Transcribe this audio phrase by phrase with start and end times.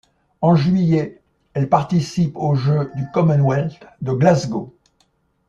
[0.41, 1.21] En juillet,
[1.53, 4.73] elle participe aux Jeux du Commonwealth de Glasgow.